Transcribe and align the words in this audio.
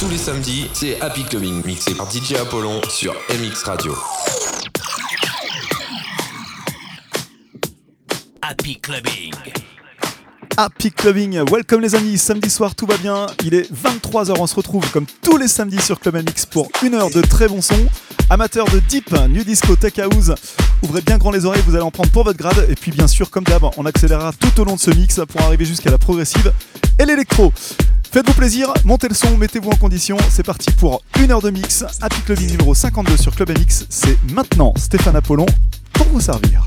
Tous 0.00 0.08
les 0.08 0.16
samedis, 0.16 0.70
c'est 0.74 1.00
Happy 1.00 1.24
Clubbing, 1.24 1.64
mixé 1.66 1.92
par 1.92 2.08
DJ 2.08 2.34
Apollon 2.34 2.80
sur 2.88 3.14
MX 3.30 3.64
Radio. 3.64 3.96
Happy 8.40 8.80
Clubbing. 8.80 9.32
Happy 10.56 10.92
Clubbing, 10.92 11.40
welcome 11.50 11.80
les 11.80 11.96
amis, 11.96 12.16
samedi 12.16 12.48
soir 12.48 12.76
tout 12.76 12.86
va 12.86 12.96
bien, 12.96 13.26
il 13.44 13.54
est 13.54 13.68
23h, 13.72 14.36
on 14.38 14.46
se 14.46 14.54
retrouve 14.54 14.88
comme 14.92 15.06
tous 15.22 15.36
les 15.36 15.48
samedis 15.48 15.82
sur 15.82 15.98
Club 15.98 16.16
MX 16.16 16.46
pour 16.46 16.68
une 16.84 16.94
heure 16.94 17.10
de 17.10 17.20
très 17.20 17.48
bon 17.48 17.60
son. 17.60 17.86
Amateurs 18.30 18.66
de 18.66 18.78
deep, 18.78 19.10
new 19.28 19.42
disco, 19.42 19.74
tech 19.74 19.98
house, 19.98 20.30
ouvrez 20.82 21.00
bien 21.00 21.18
grand 21.18 21.32
les 21.32 21.44
oreilles, 21.44 21.62
vous 21.66 21.74
allez 21.74 21.82
en 21.82 21.90
prendre 21.90 22.10
pour 22.10 22.22
votre 22.22 22.38
grade. 22.38 22.66
Et 22.68 22.76
puis 22.76 22.92
bien 22.92 23.08
sûr, 23.08 23.30
comme 23.30 23.44
d'hab, 23.44 23.64
on 23.76 23.84
accélérera 23.84 24.32
tout 24.32 24.60
au 24.60 24.64
long 24.64 24.76
de 24.76 24.80
ce 24.80 24.90
mix 24.90 25.20
pour 25.28 25.40
arriver 25.40 25.64
jusqu'à 25.64 25.90
la 25.90 25.98
progressive 25.98 26.52
et 27.00 27.04
l'électro. 27.04 27.52
Faites-vous 28.10 28.32
plaisir, 28.32 28.72
montez 28.84 29.06
le 29.06 29.14
son, 29.14 29.36
mettez-vous 29.36 29.68
en 29.68 29.76
condition. 29.76 30.16
C'est 30.30 30.42
parti 30.42 30.70
pour 30.70 31.02
une 31.20 31.30
heure 31.30 31.42
de 31.42 31.50
mix. 31.50 31.84
Happy 32.00 32.22
Clubbing 32.22 32.50
numéro 32.52 32.74
52 32.74 33.18
sur 33.18 33.36
Club 33.36 33.50
MX. 33.50 33.84
C'est 33.90 34.16
maintenant 34.32 34.72
Stéphane 34.76 35.16
Apollon 35.16 35.44
pour 35.92 36.06
vous 36.06 36.20
servir. 36.20 36.64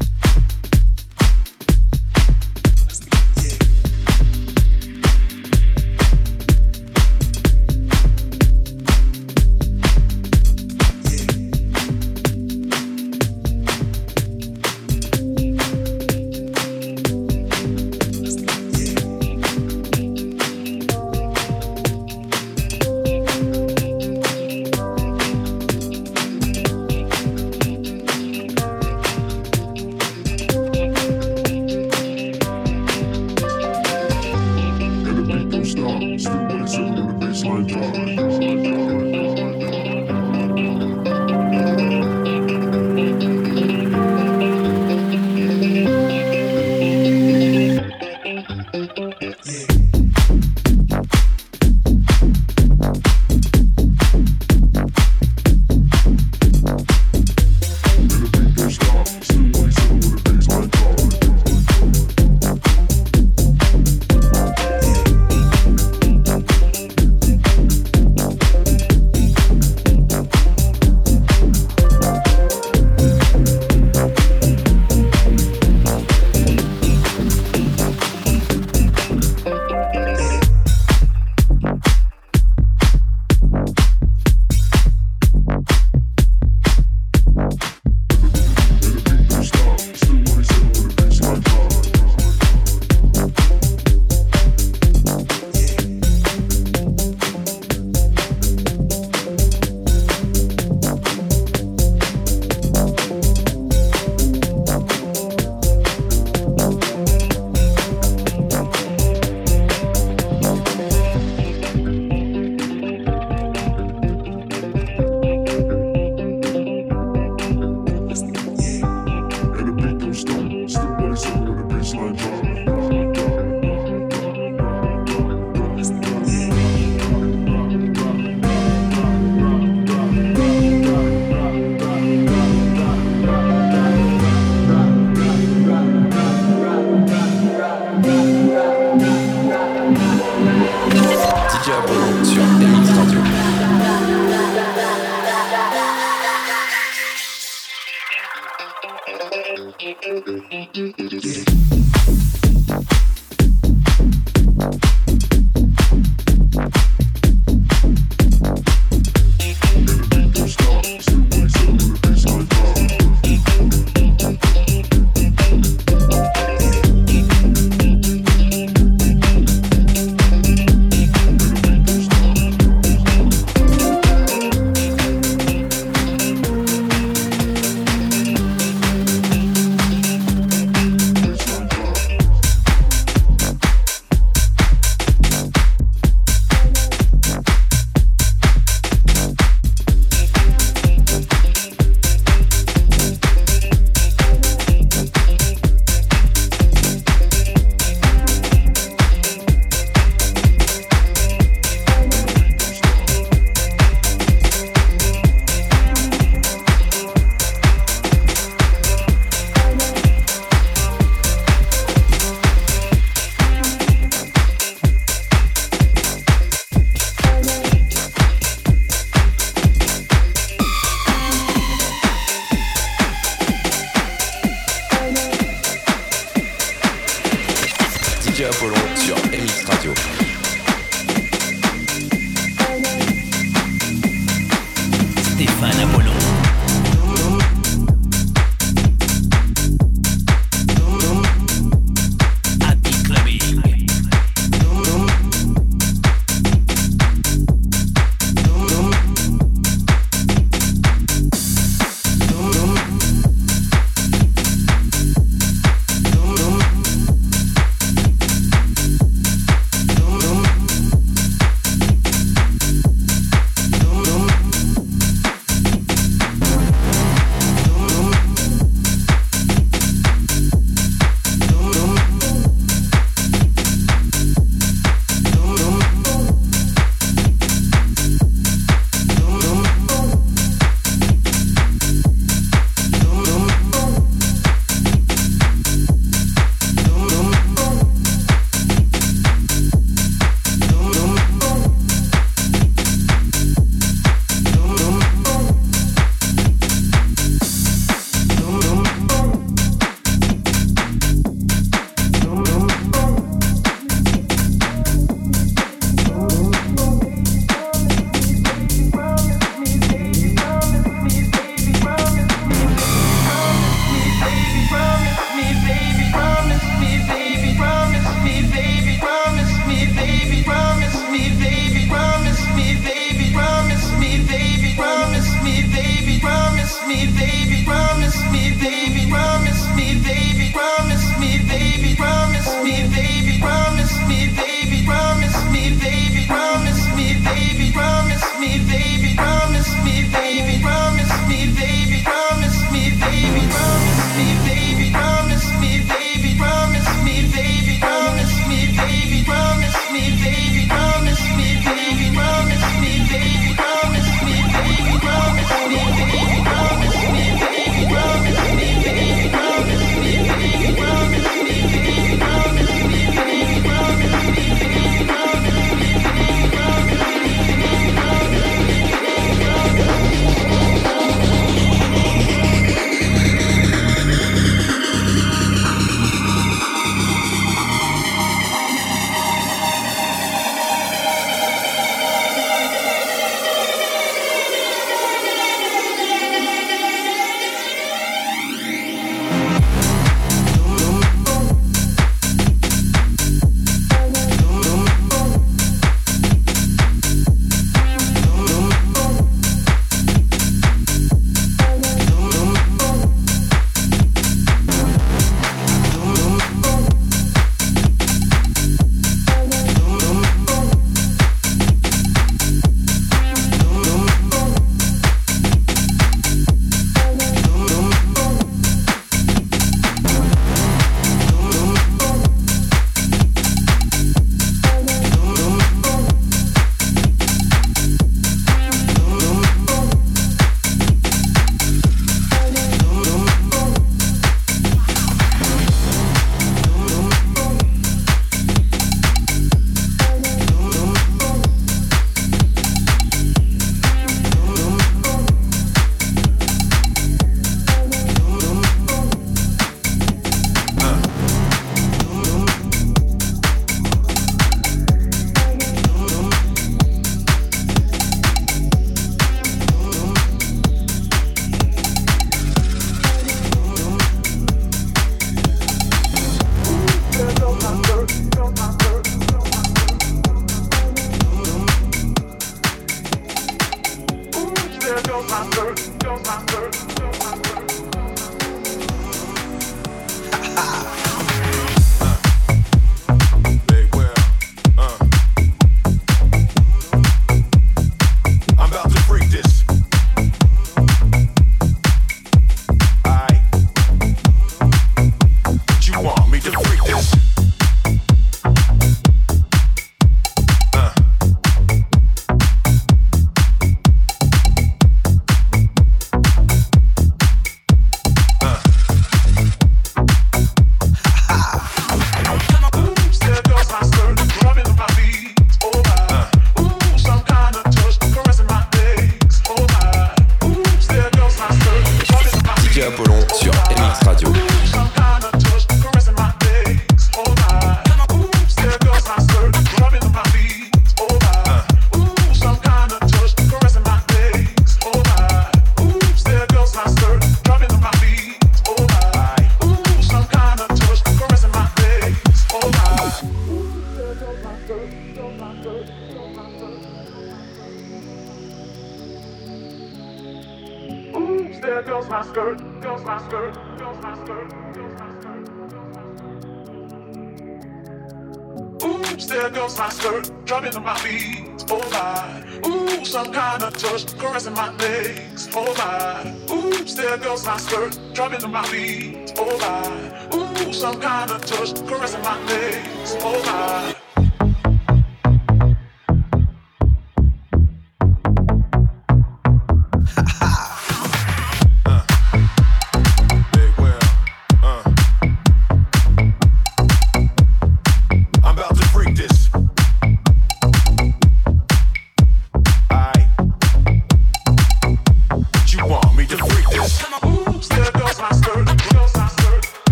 caressing 564.32 564.54
my 564.54 564.72
legs. 564.78 565.50
Oh 565.54 565.74
my, 565.78 566.54
oops, 566.54 566.94
there 566.94 567.18
goes 567.18 567.46
my 567.46 567.58
skirt, 567.58 568.00
dropping 568.14 568.40
to 568.40 568.48
my 568.48 568.66
feet. 568.68 569.34
Oh 569.38 569.58
my, 569.58 570.68
ooh, 570.68 570.72
some 570.72 571.02
kind 571.02 571.32
of 571.32 571.46
touch, 571.46 571.76
caressing 571.86 572.22
my 572.22 572.42
legs. 572.46 573.18
Oh 573.20 573.44
my. 573.46 574.01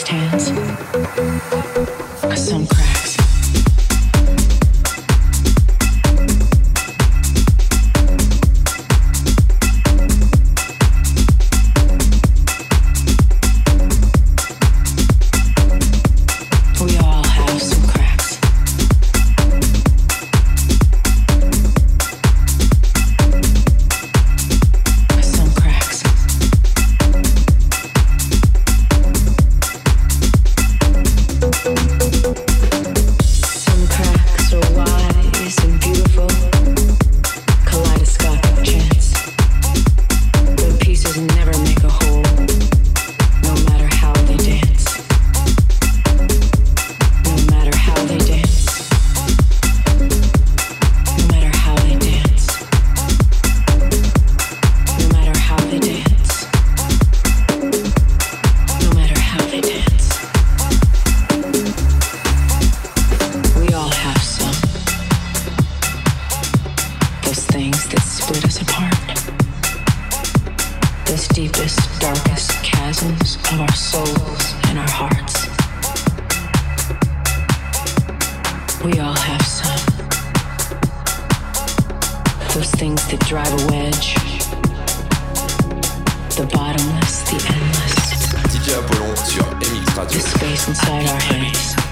hands. 0.00 2.01
Are 90.88 90.98
just 91.00 91.91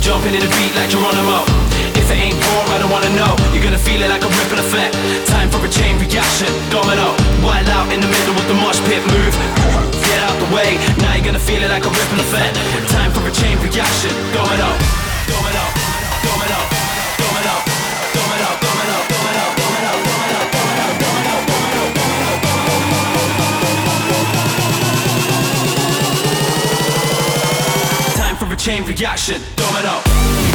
Jumping 0.00 0.34
in 0.34 0.40
the 0.40 0.50
beat 0.58 0.74
like 0.74 0.90
Geronimo. 0.90 1.46
If 1.94 2.10
it 2.10 2.18
ain't 2.18 2.34
war, 2.34 2.66
I 2.66 2.78
don't 2.80 2.90
wanna 2.90 3.14
know. 3.14 3.36
You're 3.54 3.62
gonna 3.62 3.78
feel 3.78 4.02
it 4.02 4.10
like 4.10 4.22
a 4.22 4.26
ripple 4.26 4.58
effect. 4.58 4.96
Time 5.28 5.48
for 5.50 5.64
a 5.64 5.68
chain 5.70 6.00
reaction, 6.00 6.50
domino. 6.70 7.14
Wild 7.46 7.68
out 7.68 7.92
in 7.92 8.00
the 8.00 8.08
middle 8.08 8.34
with 8.34 8.48
the 8.48 8.54
mosh 8.54 8.80
pit 8.90 9.06
move 9.06 9.99
away. 10.50 10.76
Now 10.98 11.14
you're 11.14 11.24
gonna 11.24 11.38
feel 11.38 11.62
it 11.62 11.70
like 11.70 11.84
a 11.84 11.90
ripple 11.90 12.20
effect. 12.20 12.56
Time 12.90 13.12
for 13.12 13.26
a 13.26 13.32
chain 13.32 13.56
reaction. 13.58 14.10
Going 14.34 14.60
up, 14.60 14.78
up, 15.54 15.72
going 16.26 16.52
up, 16.52 16.70
going 17.18 17.46
up, 17.46 17.46
up. 17.46 17.70
Chain 28.60 28.84
reaction, 28.84 29.40
domino. 29.56 30.49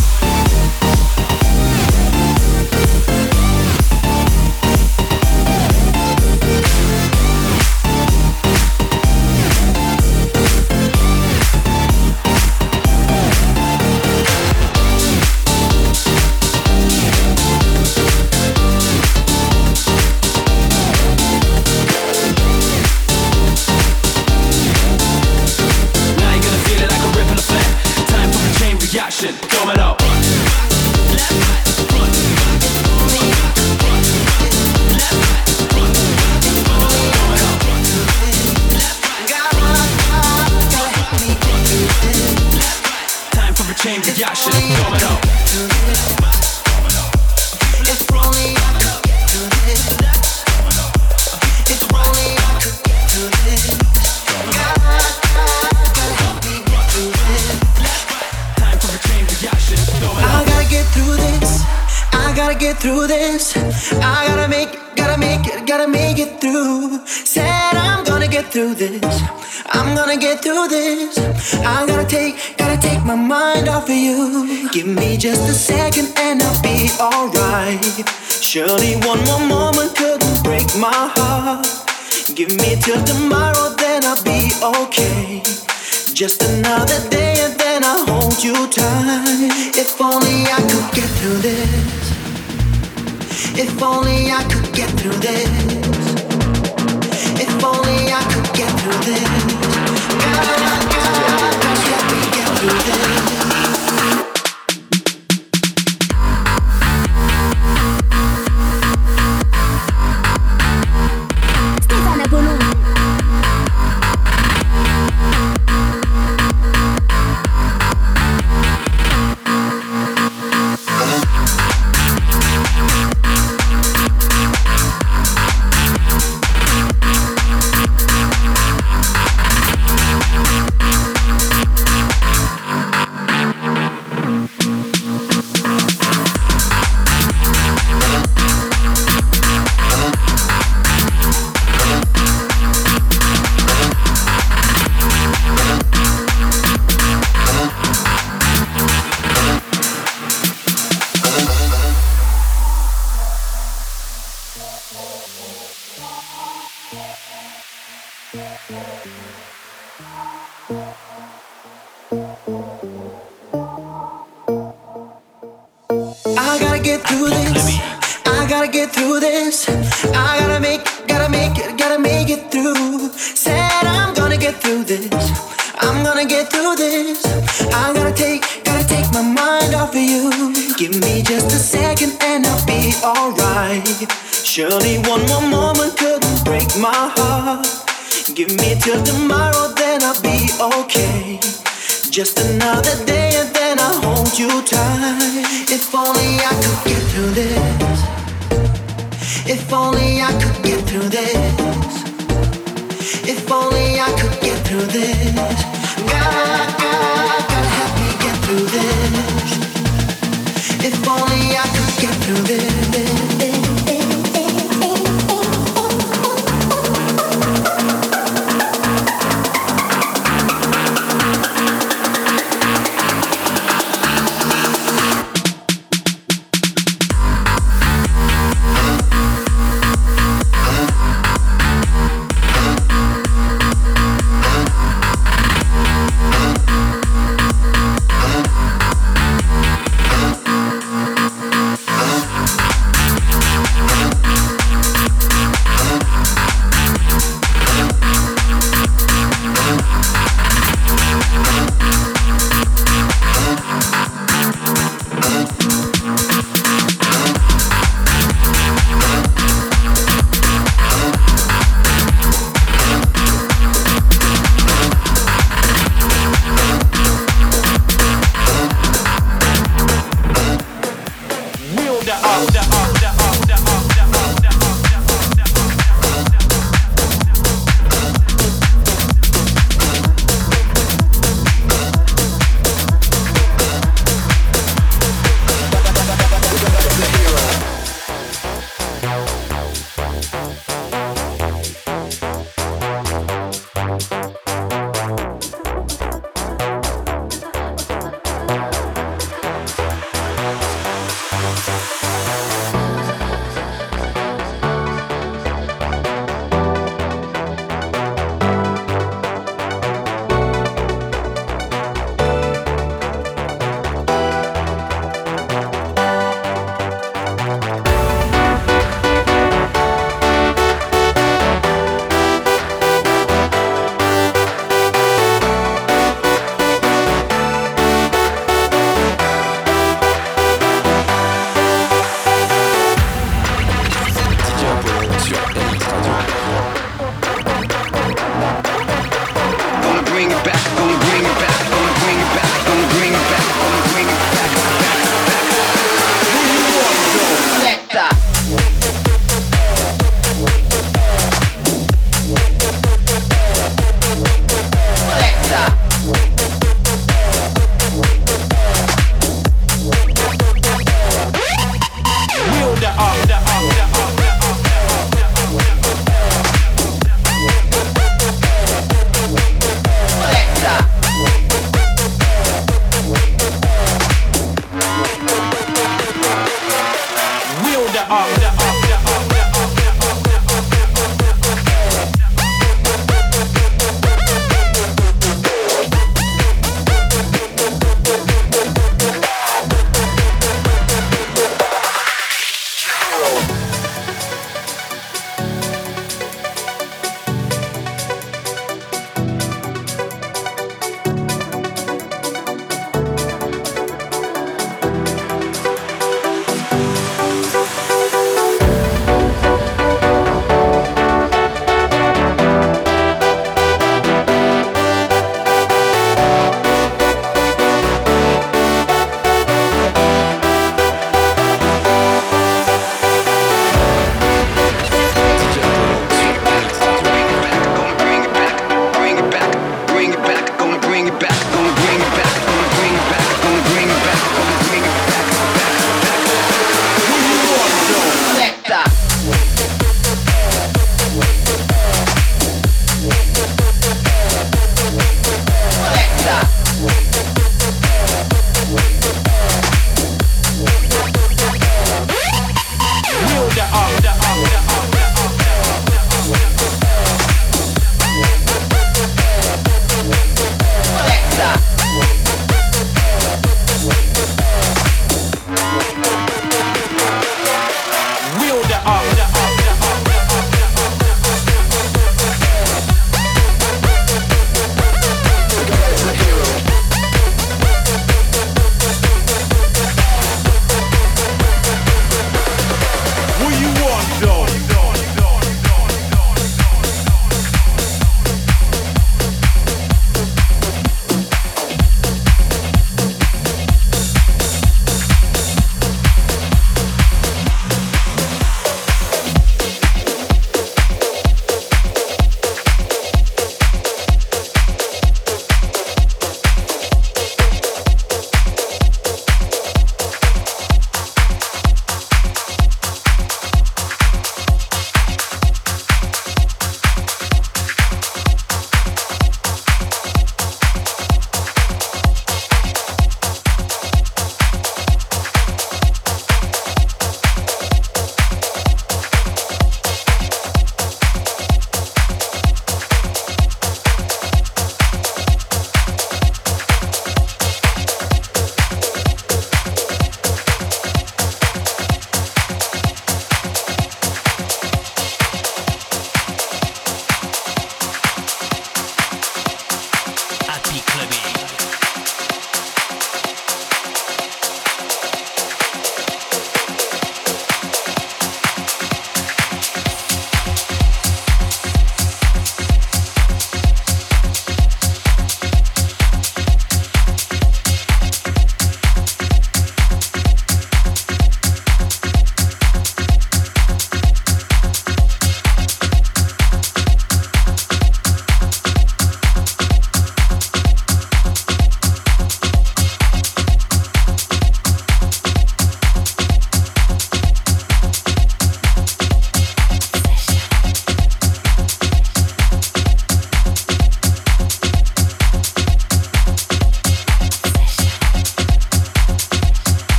just 86.15 86.41
enough. 86.43 86.64